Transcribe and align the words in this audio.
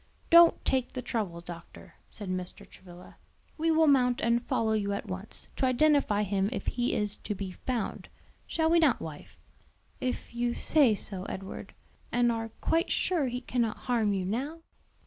"Don't 0.31 0.65
take 0.65 0.93
the 0.93 1.03
trouble, 1.03 1.41
doctor," 1.41 1.93
said 2.09 2.27
Mr. 2.27 2.67
Travilla; 2.67 3.17
"we 3.55 3.69
will 3.69 3.85
mount 3.85 4.19
and 4.19 4.41
follow 4.43 4.73
you 4.73 4.93
at 4.93 5.05
once, 5.05 5.47
to 5.57 5.67
identify 5.67 6.23
him 6.23 6.49
if 6.51 6.65
he 6.65 6.95
is 6.95 7.17
to 7.17 7.35
be 7.35 7.51
found. 7.51 8.09
Shall 8.47 8.71
we 8.71 8.79
not, 8.79 8.99
wife?" 8.99 9.37
"If 9.99 10.33
you 10.33 10.55
say 10.55 10.95
so, 10.95 11.25
Edward, 11.25 11.75
and 12.11 12.31
are 12.31 12.49
quite 12.61 12.89
sure 12.89 13.27
he 13.27 13.41
cannot 13.41 13.77
harm 13.77 14.11
you 14.11 14.25
now?" 14.25 14.61